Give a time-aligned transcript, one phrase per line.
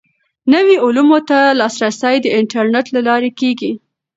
[0.51, 3.71] نویو علومو ته لاسرسی د انټرنیټ له لارې کیږي.